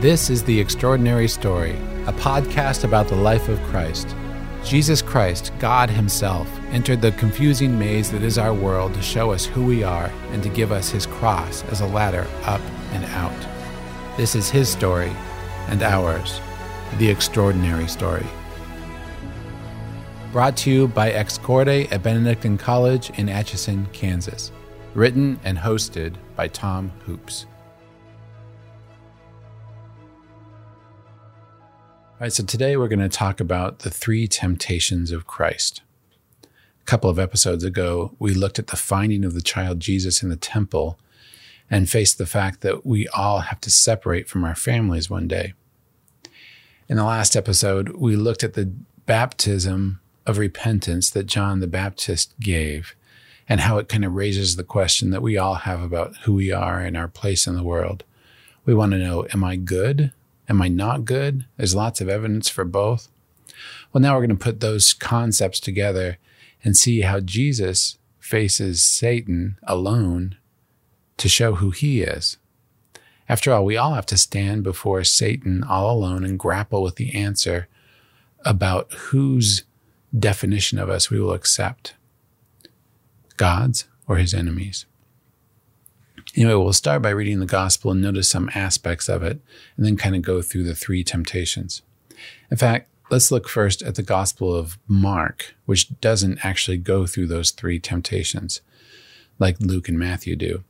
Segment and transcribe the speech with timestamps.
[0.00, 1.72] This is The Extraordinary Story,
[2.06, 4.16] a podcast about the life of Christ.
[4.64, 9.44] Jesus Christ, God Himself, entered the confusing maze that is our world to show us
[9.44, 14.16] who we are and to give us His cross as a ladder up and out.
[14.16, 15.12] This is His story
[15.68, 16.40] and ours,
[16.96, 18.26] The Extraordinary Story.
[20.32, 24.50] Brought to you by Ex Corde at Benedictine College in Atchison, Kansas.
[24.94, 27.44] Written and hosted by Tom Hoopes.
[32.20, 35.80] All right, so today we're going to talk about the three temptations of Christ.
[36.44, 40.28] A couple of episodes ago, we looked at the finding of the child Jesus in
[40.28, 40.98] the temple
[41.70, 45.54] and faced the fact that we all have to separate from our families one day.
[46.90, 48.70] In the last episode, we looked at the
[49.06, 52.94] baptism of repentance that John the Baptist gave
[53.48, 56.52] and how it kind of raises the question that we all have about who we
[56.52, 58.04] are and our place in the world.
[58.66, 60.12] We want to know, am I good
[60.50, 61.46] Am I not good?
[61.56, 63.08] There's lots of evidence for both.
[63.92, 66.18] Well, now we're going to put those concepts together
[66.64, 70.36] and see how Jesus faces Satan alone
[71.18, 72.36] to show who he is.
[73.28, 77.14] After all, we all have to stand before Satan all alone and grapple with the
[77.14, 77.68] answer
[78.44, 79.62] about whose
[80.18, 81.94] definition of us we will accept
[83.36, 84.84] God's or his enemies.
[86.36, 89.40] Anyway, we'll start by reading the gospel and notice some aspects of it,
[89.76, 91.82] and then kind of go through the three temptations.
[92.50, 97.26] In fact, let's look first at the gospel of Mark, which doesn't actually go through
[97.26, 98.60] those three temptations
[99.40, 100.62] like Luke and Matthew do.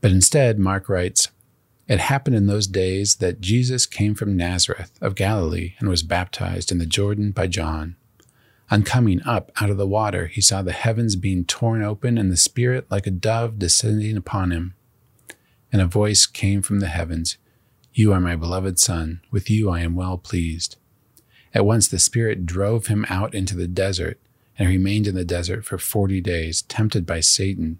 [0.00, 1.28] But instead, Mark writes,
[1.88, 6.72] It happened in those days that Jesus came from Nazareth of Galilee and was baptized
[6.72, 7.96] in the Jordan by John.
[8.74, 12.28] On coming up out of the water, he saw the heavens being torn open and
[12.28, 14.74] the Spirit like a dove descending upon him.
[15.72, 17.36] And a voice came from the heavens
[17.92, 20.74] You are my beloved Son, with you I am well pleased.
[21.54, 24.18] At once the Spirit drove him out into the desert,
[24.58, 27.78] and remained in the desert for forty days, tempted by Satan.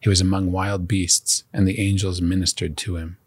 [0.00, 3.18] He was among wild beasts, and the angels ministered to him.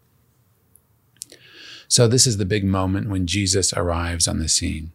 [1.86, 4.90] So, this is the big moment when Jesus arrives on the scene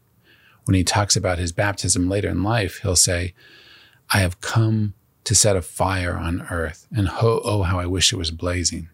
[0.69, 3.34] when he talks about his baptism later in life, he'll say,
[4.13, 4.94] I have come
[5.24, 8.88] to set a fire on earth, and ho, oh, how I wish it was blazing.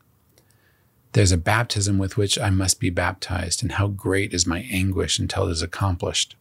[1.12, 5.20] There's a baptism with which I must be baptized, and how great is my anguish
[5.20, 6.38] until it is accomplished.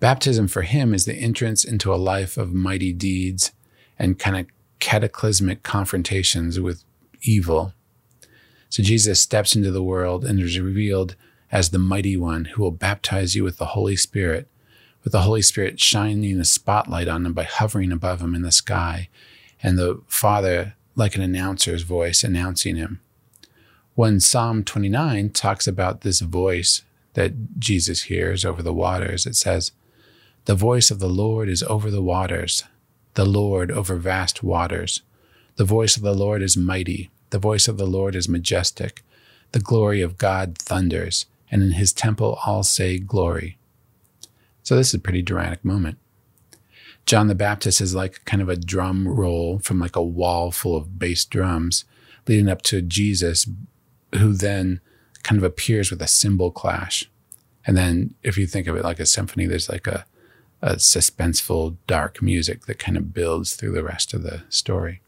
[0.00, 3.52] Baptism for him is the entrance into a life of mighty deeds
[3.96, 4.46] and kind of
[4.80, 6.82] cataclysmic confrontations with
[7.22, 7.72] evil.
[8.70, 11.14] So Jesus steps into the world and is revealed
[11.50, 14.48] as the mighty one who will baptize you with the Holy Spirit,
[15.02, 18.52] with the Holy Spirit shining a spotlight on him by hovering above him in the
[18.52, 19.08] sky,
[19.62, 23.00] and the Father, like an announcer's voice, announcing him.
[23.94, 26.82] When Psalm 29 talks about this voice
[27.12, 29.72] that Jesus hears over the waters, it says,
[30.46, 32.64] The voice of the Lord is over the waters,
[33.14, 35.02] the Lord over vast waters.
[35.56, 39.02] The voice of the Lord is mighty, the voice of the Lord is majestic.
[39.52, 43.56] The glory of God thunders and in his temple all say glory.
[44.64, 45.98] So this is a pretty dramatic moment.
[47.06, 50.76] John the Baptist is like kind of a drum roll from like a wall full
[50.76, 51.84] of bass drums
[52.26, 53.46] leading up to Jesus,
[54.16, 54.80] who then
[55.22, 57.08] kind of appears with a cymbal clash.
[57.64, 60.06] And then if you think of it like a symphony, there's like a,
[60.60, 65.02] a suspenseful, dark music that kind of builds through the rest of the story.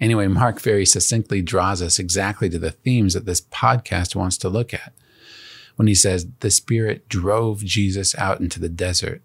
[0.00, 4.48] Anyway, Mark very succinctly draws us exactly to the themes that this podcast wants to
[4.48, 4.94] look at
[5.78, 9.22] when he says the Spirit drove Jesus out into the desert.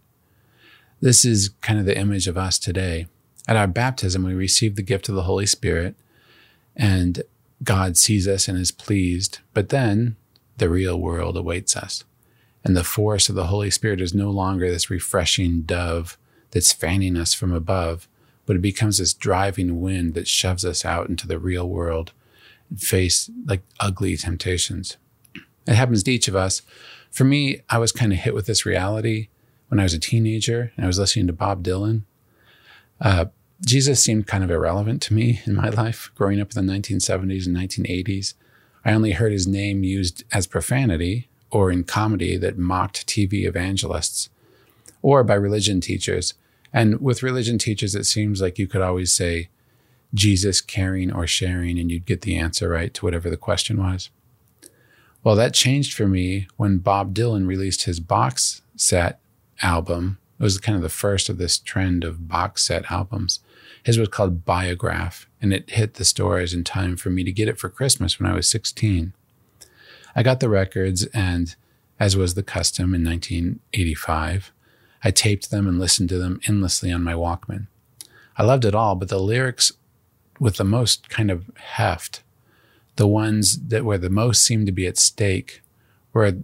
[1.01, 3.07] This is kind of the image of us today.
[3.47, 5.95] At our baptism, we receive the gift of the Holy Spirit,
[6.75, 7.23] and
[7.63, 9.39] God sees us and is pleased.
[9.55, 10.15] But then
[10.57, 12.03] the real world awaits us.
[12.63, 16.19] And the force of the Holy Spirit is no longer this refreshing dove
[16.51, 18.07] that's fanning us from above,
[18.45, 22.11] but it becomes this driving wind that shoves us out into the real world
[22.69, 24.97] and face like ugly temptations.
[25.67, 26.61] It happens to each of us.
[27.11, 29.29] For me, I was kind of hit with this reality
[29.67, 32.03] when I was a teenager and I was listening to Bob Dylan.
[32.99, 33.25] Uh,
[33.65, 37.47] Jesus seemed kind of irrelevant to me in my life growing up in the 1970s
[37.47, 38.33] and 1980s.
[38.85, 44.29] I only heard his name used as profanity or in comedy that mocked TV evangelists
[45.01, 46.33] or by religion teachers.
[46.73, 49.49] And with religion teachers, it seems like you could always say
[50.13, 54.09] Jesus caring or sharing, and you'd get the answer right to whatever the question was.
[55.23, 59.19] Well, that changed for me when Bob Dylan released his box set
[59.61, 60.17] album.
[60.37, 63.39] It was kind of the first of this trend of box set albums.
[63.83, 67.47] His was called Biograph, and it hit the stores in time for me to get
[67.47, 69.13] it for Christmas when I was 16.
[70.15, 71.55] I got the records, and
[71.99, 74.51] as was the custom in 1985,
[75.05, 77.67] I taped them and listened to them endlessly on my Walkman.
[78.37, 79.71] I loved it all, but the lyrics
[80.39, 82.23] with the most kind of heft,
[82.95, 85.61] the ones that were the most seemed to be at stake,
[86.13, 86.37] were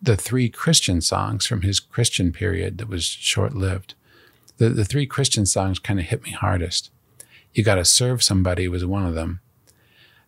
[0.00, 3.94] the three Christian songs from his Christian period that was short lived.
[4.58, 6.90] The, the three Christian songs kind of hit me hardest.
[7.52, 9.40] You got to serve somebody was one of them.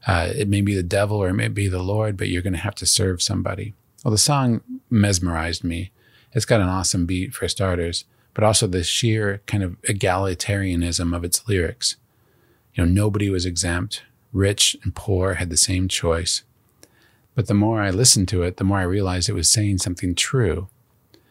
[0.07, 2.55] Uh, it may be the devil or it may be the Lord, but you're going
[2.55, 3.75] to have to serve somebody.
[4.05, 5.91] Well, the song mesmerized me.
[6.33, 11.25] It's got an awesome beat for starters, but also the sheer kind of egalitarianism of
[11.25, 11.97] its lyrics.
[12.75, 14.03] You know, nobody was exempt.
[14.33, 16.43] Rich and poor had the same choice.
[17.35, 20.15] But the more I listened to it, the more I realized it was saying something
[20.15, 20.69] true.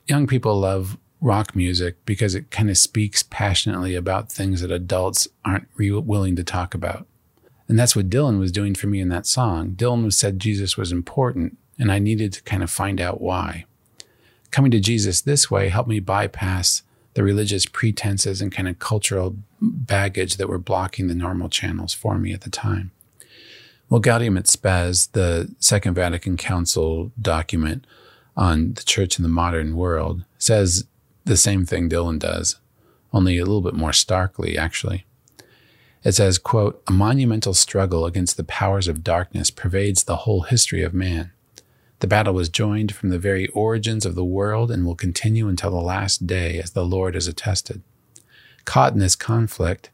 [0.06, 5.28] Young people love rock music because it kind of speaks passionately about things that adults
[5.44, 7.08] aren't re- willing to talk about.
[7.68, 9.72] And that's what Dylan was doing for me in that song.
[9.72, 13.66] Dylan said Jesus was important, and I needed to kind of find out why.
[14.52, 16.84] Coming to Jesus this way helped me bypass
[17.18, 22.20] the religious pretenses and kind of cultural baggage that were blocking the normal channels for
[22.20, 22.92] me at the time.
[23.90, 27.88] Well, Gaudium et Spes, the Second Vatican Council document
[28.36, 30.86] on the church in the modern world, says
[31.26, 32.58] the same thing Dylan does,
[33.12, 35.08] only a little bit more starkly, actually.
[36.04, 40.84] It says, quote, a monumental struggle against the powers of darkness pervades the whole history
[40.84, 41.32] of man.
[42.00, 45.72] The battle was joined from the very origins of the world and will continue until
[45.72, 47.82] the last day, as the Lord has attested.
[48.66, 49.90] Caught in this conflict,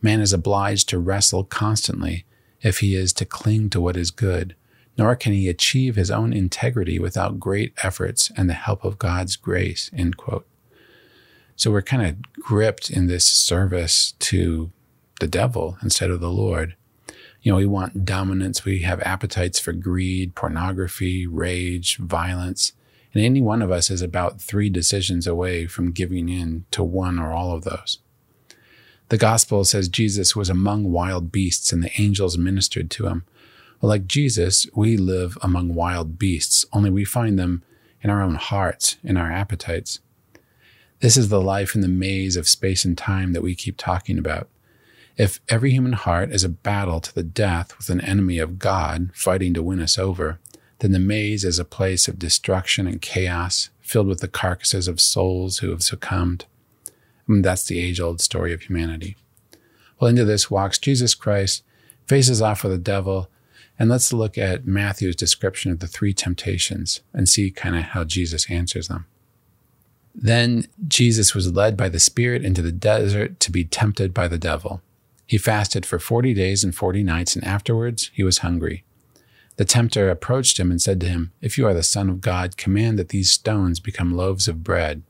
[0.00, 2.24] man is obliged to wrestle constantly
[2.62, 4.54] if he is to cling to what is good,
[4.96, 9.34] nor can he achieve his own integrity without great efforts and the help of God's
[9.36, 9.90] grace.
[11.56, 14.70] So we're kind of gripped in this service to
[15.18, 16.76] the devil instead of the Lord.
[17.42, 18.64] You know, we want dominance.
[18.64, 22.72] We have appetites for greed, pornography, rage, violence.
[23.14, 27.18] And any one of us is about three decisions away from giving in to one
[27.18, 27.98] or all of those.
[29.08, 33.24] The gospel says Jesus was among wild beasts and the angels ministered to him.
[33.80, 37.62] Well, like Jesus, we live among wild beasts, only we find them
[38.02, 40.00] in our own hearts, in our appetites.
[41.00, 44.18] This is the life in the maze of space and time that we keep talking
[44.18, 44.48] about.
[45.18, 49.10] If every human heart is a battle to the death with an enemy of God
[49.14, 50.38] fighting to win us over,
[50.78, 55.00] then the maze is a place of destruction and chaos, filled with the carcasses of
[55.00, 56.44] souls who have succumbed.
[57.26, 59.16] And that's the age old story of humanity.
[59.98, 61.64] Well, into this walks Jesus Christ,
[62.06, 63.28] faces off with the devil,
[63.76, 68.04] and let's look at Matthew's description of the three temptations and see kind of how
[68.04, 69.06] Jesus answers them.
[70.14, 74.38] Then Jesus was led by the Spirit into the desert to be tempted by the
[74.38, 74.80] devil.
[75.28, 78.82] He fasted for 40 days and 40 nights, and afterwards he was hungry.
[79.56, 82.56] The tempter approached him and said to him, If you are the Son of God,
[82.56, 85.02] command that these stones become loaves of bread.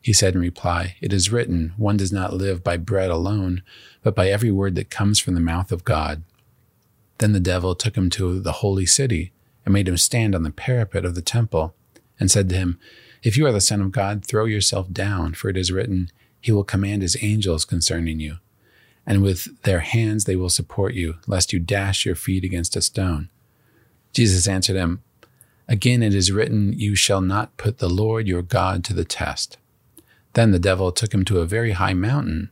[0.00, 3.62] He said in reply, It is written, One does not live by bread alone,
[4.02, 6.22] but by every word that comes from the mouth of God.
[7.18, 9.32] Then the devil took him to the holy city
[9.66, 11.74] and made him stand on the parapet of the temple
[12.18, 12.78] and said to him,
[13.22, 16.08] If you are the Son of God, throw yourself down, for it is written,
[16.40, 18.38] He will command His angels concerning you,
[19.06, 22.82] and with their hands they will support you, lest you dash your feet against a
[22.82, 23.28] stone.
[24.12, 25.02] Jesus answered him,
[25.68, 29.58] Again it is written, You shall not put the Lord your God to the test.
[30.34, 32.50] Then the devil took him to a very high mountain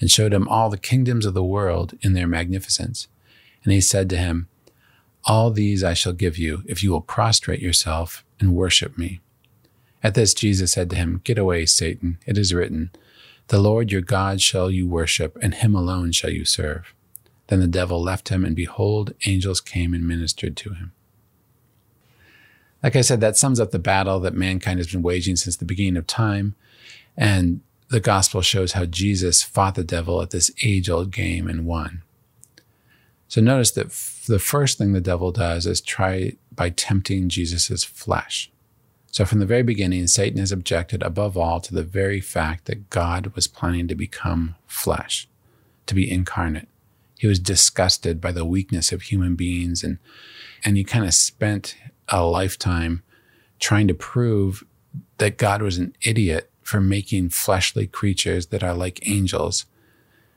[0.00, 3.08] and showed him all the kingdoms of the world in their magnificence.
[3.64, 4.48] And he said to him,
[5.24, 9.20] All these I shall give you if you will prostrate yourself and worship me.
[10.02, 12.18] At this, Jesus said to him, Get away, Satan.
[12.26, 12.90] It is written,
[13.48, 16.94] The Lord your God shall you worship, and him alone shall you serve.
[17.48, 20.92] Then the devil left him, and behold, angels came and ministered to him.
[22.82, 25.64] Like I said, that sums up the battle that mankind has been waging since the
[25.64, 26.54] beginning of time.
[27.16, 31.66] And the gospel shows how Jesus fought the devil at this age old game and
[31.66, 32.02] won.
[33.28, 37.84] So notice that f- the first thing the devil does is try by tempting Jesus'
[37.84, 38.50] flesh.
[39.12, 42.88] So from the very beginning, Satan has objected above all to the very fact that
[42.88, 45.28] God was planning to become flesh,
[45.84, 46.66] to be incarnate.
[47.18, 49.98] He was disgusted by the weakness of human beings and,
[50.64, 51.76] and he kind of spent
[52.08, 53.02] a lifetime
[53.60, 54.64] trying to prove
[55.18, 59.66] that God was an idiot for making fleshly creatures that are like angels.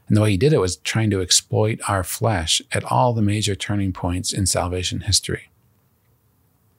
[0.10, 3.22] And the way he did it was trying to exploit our flesh at all the
[3.22, 5.50] major turning points in salvation history.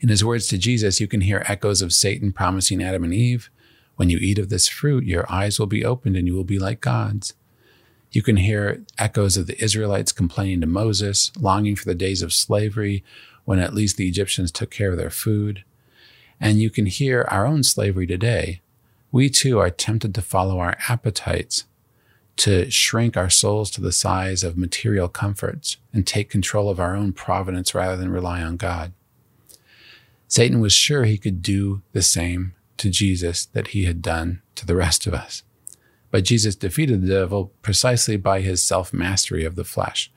[0.01, 3.51] In his words to Jesus, you can hear echoes of Satan promising Adam and Eve,
[3.97, 6.59] When you eat of this fruit, your eyes will be opened and you will be
[6.59, 7.35] like gods.
[8.11, 12.33] You can hear echoes of the Israelites complaining to Moses, longing for the days of
[12.33, 13.03] slavery
[13.45, 15.65] when at least the Egyptians took care of their food.
[16.39, 18.61] And you can hear our own slavery today.
[19.11, 21.65] We too are tempted to follow our appetites,
[22.37, 26.95] to shrink our souls to the size of material comforts and take control of our
[26.95, 28.93] own providence rather than rely on God.
[30.29, 34.67] Satan was sure he could do the same to Jesus that he had done to
[34.67, 35.43] the rest of us.
[36.11, 40.11] But Jesus defeated the devil precisely by his self mastery of the flesh.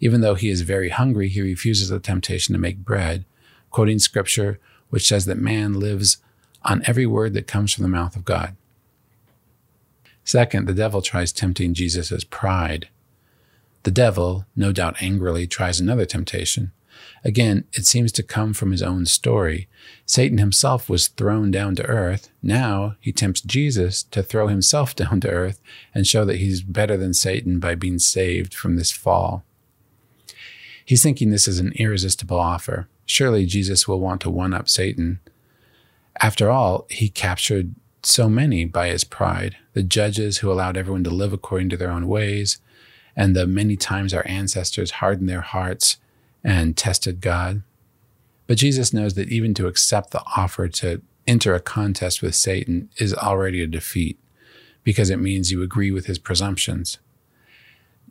[0.00, 3.24] Even though he is very hungry, he refuses the temptation to make bread,
[3.70, 4.58] quoting scripture
[4.90, 6.18] which says that man lives
[6.64, 8.56] on every word that comes from the mouth of God.
[10.24, 12.88] Second, the devil tries tempting Jesus' pride.
[13.84, 16.72] The devil, no doubt angrily, tries another temptation.
[17.22, 19.68] Again, it seems to come from his own story.
[20.06, 22.30] Satan himself was thrown down to earth.
[22.42, 25.60] Now he tempts Jesus to throw himself down to earth
[25.94, 29.44] and show that he's better than Satan by being saved from this fall.
[30.84, 32.88] He's thinking this is an irresistible offer.
[33.04, 35.20] Surely Jesus will want to one up Satan.
[36.20, 41.10] After all, he captured so many by his pride the judges who allowed everyone to
[41.10, 42.58] live according to their own ways,
[43.14, 45.98] and the many times our ancestors hardened their hearts
[46.42, 47.62] and tested God.
[48.46, 52.90] But Jesus knows that even to accept the offer to enter a contest with Satan
[52.96, 54.18] is already a defeat
[54.82, 56.98] because it means you agree with his presumptions.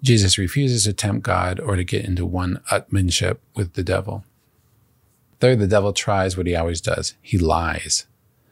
[0.02, 4.24] Jesus refuses to tempt God or to get into one upmanship with the devil.
[5.40, 8.06] Third, the devil tries what he always does he lies.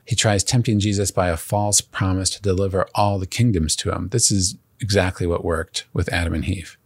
[0.06, 4.10] He tries tempting Jesus by a false promise to deliver all the kingdoms to him.
[4.10, 6.78] This is exactly what worked with Adam and Eve.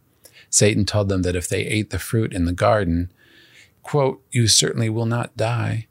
[0.52, 3.10] Satan told them that if they ate the fruit in the garden,
[3.82, 5.86] quote, you certainly will not die.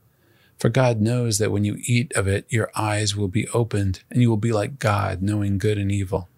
[0.59, 4.21] For God knows that when you eat of it, your eyes will be opened and
[4.21, 6.29] you will be like God, knowing good and evil.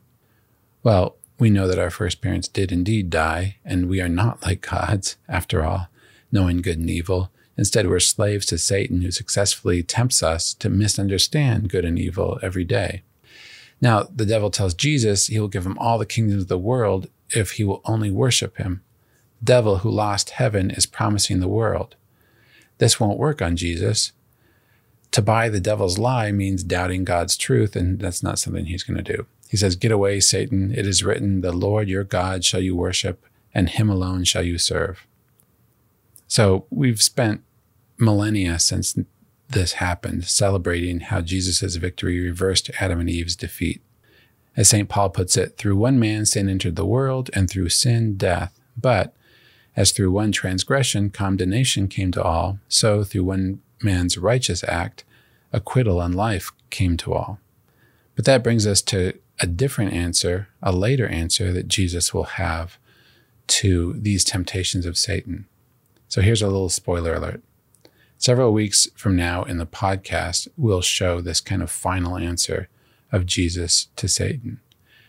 [0.83, 4.61] Well, we know that our first parents did indeed die, and we are not like
[4.61, 5.89] gods, after all,
[6.31, 7.29] knowing good and evil.
[7.57, 12.63] Instead, we're slaves to Satan, who successfully tempts us to misunderstand good and evil every
[12.63, 13.01] day.
[13.81, 17.09] Now, the devil tells Jesus he will give him all the kingdoms of the world
[17.35, 18.81] if he will only worship him.
[19.43, 21.95] Devil who lost heaven is promising the world.
[22.77, 24.13] This won't work on Jesus.
[25.11, 29.03] To buy the devil's lie means doubting God's truth, and that's not something he's going
[29.03, 29.27] to do.
[29.47, 30.73] He says, Get away, Satan.
[30.73, 34.57] It is written, The Lord your God shall you worship, and him alone shall you
[34.57, 35.05] serve.
[36.27, 37.43] So we've spent
[37.99, 38.97] millennia since
[39.47, 43.83] this happened, celebrating how Jesus' victory reversed Adam and Eve's defeat.
[44.55, 44.87] As St.
[44.87, 48.59] Paul puts it, through one man sin entered the world, and through sin, death.
[48.77, 49.15] But
[49.75, 55.03] as through one transgression condemnation came to all, so through one man's righteous act,
[55.51, 57.39] acquittal and life came to all.
[58.15, 62.77] But that brings us to a different answer, a later answer that Jesus will have
[63.47, 65.47] to these temptations of Satan.
[66.07, 67.41] So here's a little spoiler alert.
[68.19, 72.69] Several weeks from now in the podcast, we'll show this kind of final answer
[73.13, 74.59] of Jesus to Satan.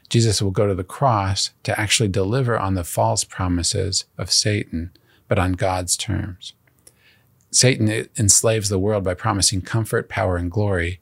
[0.08, 4.92] Jesus will go to the cross to actually deliver on the false promises of Satan,
[5.26, 6.52] but on God's terms.
[7.50, 11.00] Satan enslaves the world by promising comfort, power, and glory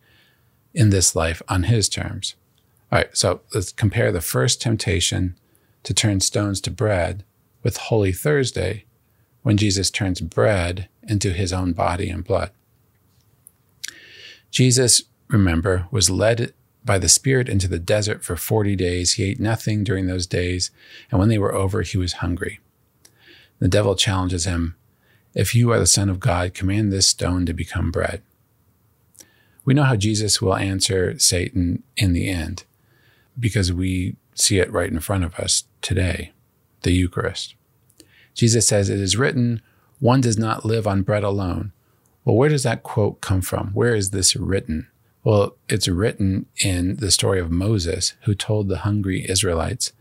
[0.72, 2.36] in this life on his terms.
[2.90, 5.36] All right, so let's compare the first temptation
[5.82, 7.24] to turn stones to bread
[7.62, 8.84] with Holy Thursday
[9.42, 12.50] when Jesus turns bread into his own body and blood.
[14.50, 16.52] Jesus, remember, was led
[16.84, 19.14] by the Spirit into the desert for 40 days.
[19.14, 20.70] He ate nothing during those days,
[21.10, 22.60] and when they were over, he was hungry.
[23.58, 24.76] The devil challenges him
[25.34, 28.22] If you are the Son of God, command this stone to become bread.
[29.64, 32.64] We know how Jesus will answer Satan in the end
[33.38, 36.32] because we see it right in front of us today
[36.82, 37.54] the Eucharist.
[38.34, 39.62] Jesus says, It is written,
[40.00, 41.72] one does not live on bread alone.
[42.24, 43.68] Well, where does that quote come from?
[43.68, 44.88] Where is this written?
[45.24, 49.92] Well, it's written in the story of Moses, who told the hungry Israelites,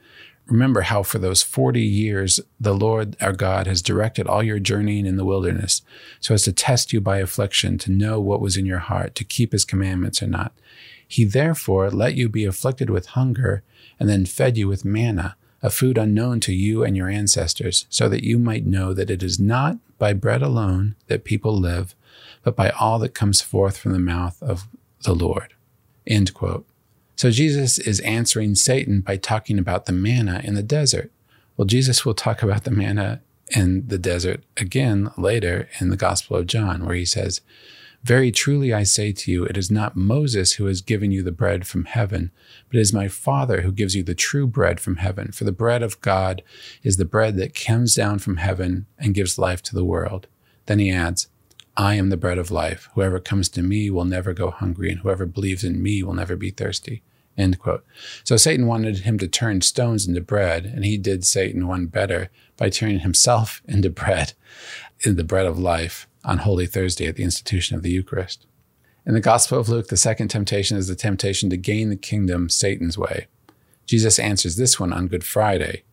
[0.47, 5.05] Remember how for those 40 years the Lord our God has directed all your journeying
[5.05, 5.83] in the wilderness,
[6.19, 9.23] so as to test you by affliction, to know what was in your heart, to
[9.23, 10.53] keep his commandments or not.
[11.07, 13.63] He therefore let you be afflicted with hunger,
[13.99, 18.09] and then fed you with manna a food unknown to you and your ancestors, so
[18.09, 21.95] that you might know that it is not by bread alone that people live,
[22.43, 24.67] but by all that comes forth from the mouth of
[25.03, 25.53] the Lord.
[26.08, 26.65] End quote.
[27.15, 31.12] So Jesus is answering Satan by talking about the manna in the desert.
[31.55, 33.22] Well, Jesus will talk about the manna
[33.55, 37.41] in the desert again later in the Gospel of John, where he says,
[38.03, 41.31] very truly I say to you, it is not Moses who has given you the
[41.31, 42.31] bread from heaven,
[42.67, 45.31] but it is my Father who gives you the true bread from heaven.
[45.31, 46.41] For the bread of God
[46.81, 50.25] is the bread that comes down from heaven and gives life to the world.
[50.65, 51.27] Then he adds,
[51.77, 52.89] I am the bread of life.
[52.95, 56.35] Whoever comes to me will never go hungry, and whoever believes in me will never
[56.35, 57.01] be thirsty.
[57.37, 57.85] End quote.
[58.23, 62.29] So Satan wanted him to turn stones into bread, and he did Satan one better
[62.57, 64.33] by turning himself into bread,
[65.05, 68.45] in the bread of life, on Holy Thursday at the institution of the Eucharist.
[69.05, 72.49] In the Gospel of Luke, the second temptation is the temptation to gain the kingdom
[72.49, 73.27] Satan's way.
[73.87, 75.83] Jesus answers this one on Good Friday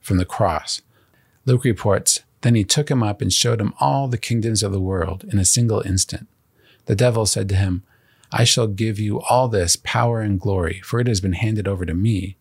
[0.00, 0.82] from the cross.
[1.44, 4.78] Luke reports, Then he took him up and showed him all the kingdoms of the
[4.78, 6.28] world in a single instant.
[6.84, 7.82] The devil said to him,
[8.30, 11.84] I shall give you all this power and glory, for it has been handed over
[11.84, 12.36] to me,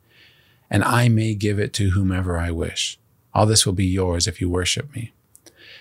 [0.69, 2.99] and I may give it to whomever I wish.
[3.33, 5.11] All this will be yours if you worship me.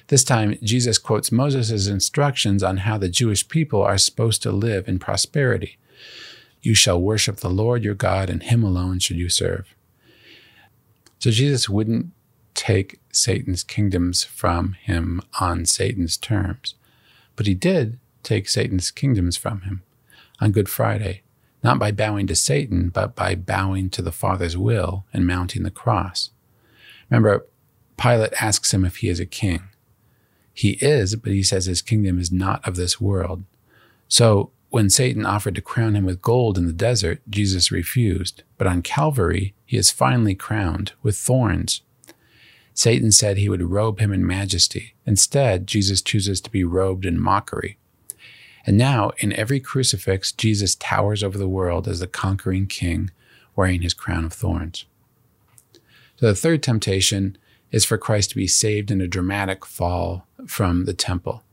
[0.07, 4.89] This time, Jesus quotes Moses' instructions on how the Jewish people are supposed to live
[4.89, 5.77] in prosperity.
[6.63, 9.75] You shall worship the Lord your God, and him alone should you serve.
[11.19, 12.07] So Jesus wouldn't
[12.65, 16.77] take Satan's kingdoms from him on Satan's terms,
[17.37, 19.83] but he did take Satan's kingdoms from him
[20.41, 21.21] on Good Friday,
[21.63, 25.71] not by bowing to Satan, but by bowing to the Father's will and mounting the
[25.71, 26.31] cross.
[27.11, 27.45] Remember,
[27.99, 29.65] Pilate asks him if he is a king.
[30.55, 33.45] He is, but he says his kingdom is not of this world.
[34.09, 38.43] So when Satan offered to crown him with gold in the desert, Jesus refused.
[38.57, 41.83] But on Calvary, he is finally crowned with thorns.
[42.75, 44.95] Satan said he would robe him in majesty.
[45.07, 47.79] Instead, Jesus chooses to be robed in mockery.
[48.67, 53.11] And now, in every crucifix, Jesus towers over the world as the conquering king
[53.55, 54.87] wearing his crown of thorns.
[56.17, 57.39] So the third temptation
[57.71, 61.45] is for Christ to be saved in a dramatic fall from the temple.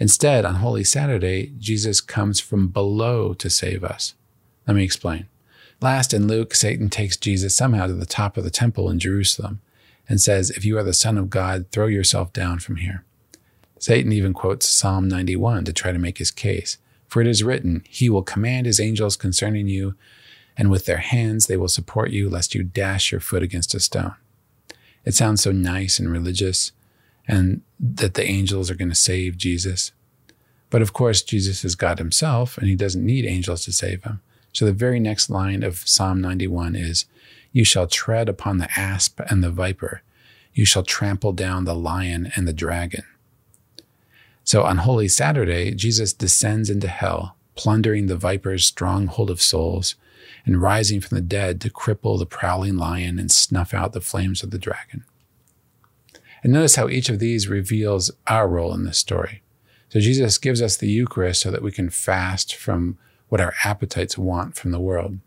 [0.00, 4.14] Instead, on Holy Saturday, Jesus comes from below to save us.
[4.66, 5.26] Let me explain.
[5.80, 9.60] Last in Luke, Satan takes Jesus somehow to the top of the temple in Jerusalem
[10.10, 13.04] and says, If you are the Son of God, throw yourself down from here.
[13.78, 16.76] Satan even quotes Psalm 91 to try to make his case.
[17.08, 19.94] For it is written, He will command His angels concerning you,
[20.56, 23.80] and with their hands they will support you, lest you dash your foot against a
[23.80, 24.14] stone.
[25.04, 26.72] It sounds so nice and religious,
[27.26, 29.90] and that the angels are going to save Jesus.
[30.70, 34.20] But of course, Jesus is God himself, and he doesn't need angels to save him.
[34.52, 37.06] So the very next line of Psalm 91 is
[37.52, 40.02] You shall tread upon the asp and the viper,
[40.52, 43.04] you shall trample down the lion and the dragon.
[44.44, 49.94] So on Holy Saturday, Jesus descends into hell, plundering the viper's stronghold of souls
[50.44, 54.42] and rising from the dead to cripple the prowling lion and snuff out the flames
[54.42, 55.04] of the dragon.
[56.42, 59.42] And notice how each of these reveals our role in this story.
[59.90, 62.96] So Jesus gives us the Eucharist so that we can fast from
[63.28, 65.18] what our appetites want from the world.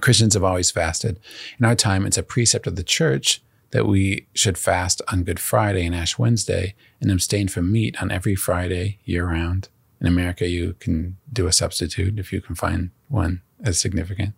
[0.00, 1.20] Christians have always fasted.
[1.58, 5.40] In our time, it's a precept of the church that we should fast on Good
[5.40, 9.68] Friday and Ash Wednesday and abstain from meat on every Friday year round.
[10.00, 14.34] In America, you can do a substitute if you can find one as significant.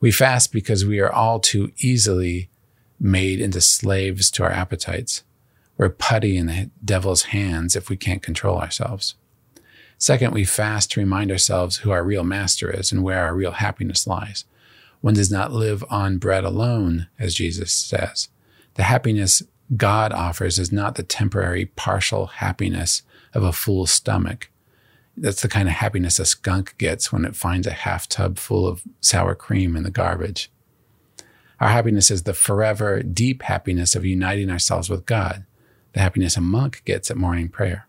[0.00, 2.50] We fast because we are all too easily
[2.98, 5.24] made into slaves to our appetites.
[5.76, 9.14] We're putty in the devil's hands if we can't control ourselves.
[10.02, 13.52] Second, we fast to remind ourselves who our real master is and where our real
[13.52, 14.44] happiness lies.
[15.00, 18.28] One does not live on bread alone, as Jesus says.
[18.74, 19.44] The happiness
[19.76, 24.50] God offers is not the temporary, partial happiness of a full stomach.
[25.16, 28.66] That's the kind of happiness a skunk gets when it finds a half tub full
[28.66, 30.50] of sour cream in the garbage.
[31.60, 35.46] Our happiness is the forever, deep happiness of uniting ourselves with God,
[35.92, 37.86] the happiness a monk gets at morning prayer.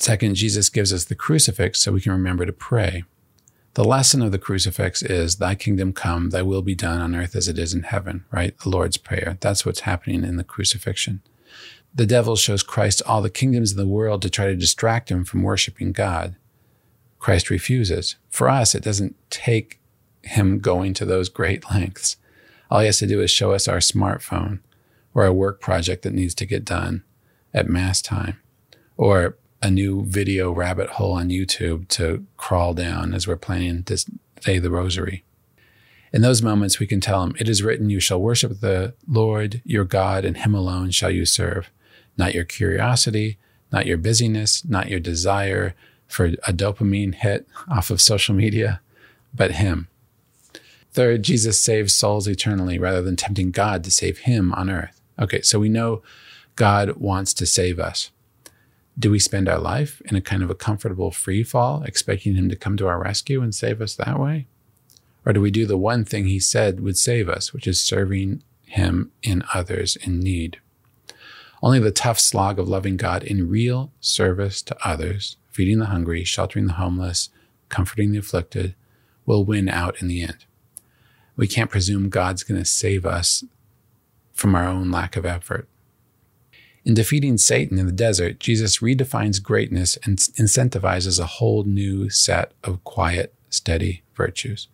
[0.00, 3.04] Second, Jesus gives us the crucifix so we can remember to pray.
[3.74, 7.36] The lesson of the crucifix is, Thy kingdom come, Thy will be done on earth
[7.36, 8.58] as it is in heaven, right?
[8.58, 9.38] The Lord's Prayer.
[9.40, 11.22] That's what's happening in the crucifixion
[11.94, 15.24] the devil shows Christ all the kingdoms of the world to try to distract him
[15.24, 16.36] from worshiping God.
[17.18, 18.16] Christ refuses.
[18.28, 19.80] For us, it doesn't take
[20.22, 22.16] him going to those great lengths.
[22.70, 24.60] All he has to do is show us our smartphone
[25.14, 27.02] or a work project that needs to get done
[27.52, 28.40] at mass time
[28.96, 33.98] or a new video rabbit hole on YouTube to crawl down as we're planning to
[34.40, 35.24] say the rosary.
[36.12, 39.62] In those moments, we can tell him, It is written, You shall worship the Lord
[39.64, 41.70] your God, and him alone shall you serve
[42.16, 43.38] not your curiosity,
[43.72, 45.74] not your busyness, not your desire
[46.06, 48.80] for a dopamine hit off of social media,
[49.34, 49.88] but Him.
[50.92, 55.00] Third, Jesus saves souls eternally rather than tempting God to save Him on earth.
[55.18, 56.02] Okay, so we know
[56.56, 58.10] God wants to save us.
[59.00, 62.50] Do we spend our life in a kind of a comfortable free fall, expecting Him
[62.50, 64.46] to come to our rescue and save us that way?
[65.24, 68.42] Or do we do the one thing He said would save us, which is serving
[68.66, 70.60] Him in others in need?
[71.62, 76.22] Only the tough slog of loving God in real service to others, feeding the hungry,
[76.22, 77.30] sheltering the homeless,
[77.70, 78.74] comforting the afflicted,
[79.24, 80.44] will win out in the end.
[81.36, 83.44] We can't presume God's going to save us
[84.34, 85.69] from our own lack of effort.
[86.84, 92.52] In defeating Satan in the desert, Jesus redefines greatness and incentivizes a whole new set
[92.64, 94.68] of quiet, steady virtues.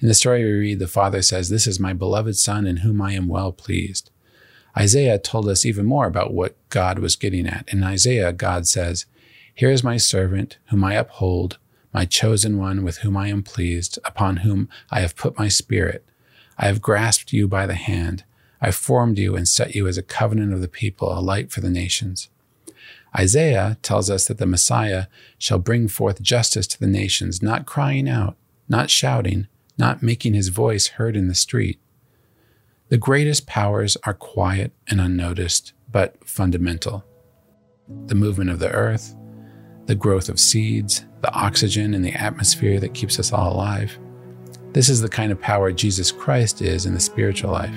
[0.00, 3.00] In the story we read, the Father says, This is my beloved Son in whom
[3.00, 4.10] I am well pleased.
[4.76, 7.66] Isaiah told us even more about what God was getting at.
[7.68, 9.06] In Isaiah, God says,
[9.54, 11.58] Here is my servant, whom I uphold,
[11.94, 16.04] my chosen one, with whom I am pleased, upon whom I have put my spirit.
[16.58, 18.24] I have grasped you by the hand.
[18.60, 21.60] I formed you and set you as a covenant of the people, a light for
[21.60, 22.28] the nations.
[23.16, 25.06] Isaiah tells us that the Messiah
[25.38, 28.36] shall bring forth justice to the nations, not crying out,
[28.68, 29.46] not shouting,
[29.78, 31.78] not making his voice heard in the street.
[32.88, 37.04] The greatest powers are quiet and unnoticed, but fundamental.
[38.06, 39.14] The movement of the earth,
[39.86, 43.98] the growth of seeds, the oxygen in the atmosphere that keeps us all alive.
[44.72, 47.74] This is the kind of power Jesus Christ is in the spiritual life.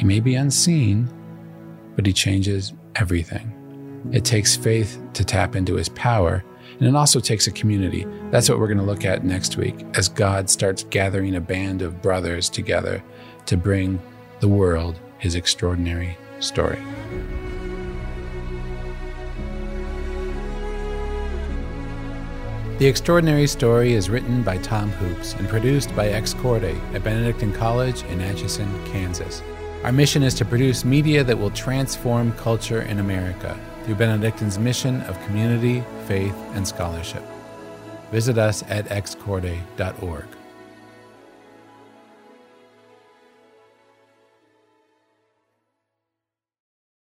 [0.00, 1.10] He may be unseen,
[1.94, 3.52] but he changes everything.
[4.12, 6.42] It takes faith to tap into his power,
[6.78, 8.06] and it also takes a community.
[8.30, 11.82] That's what we're going to look at next week as God starts gathering a band
[11.82, 13.04] of brothers together
[13.44, 14.00] to bring
[14.40, 16.78] the world his extraordinary story.
[22.78, 27.52] The Extraordinary Story is written by Tom Hoopes and produced by Ex Corde at Benedictine
[27.52, 29.42] College in Atchison, Kansas.
[29.82, 35.00] Our mission is to produce media that will transform culture in America through Benedictine's mission
[35.02, 37.22] of community, faith, and scholarship.
[38.12, 40.39] Visit us at excorde.org.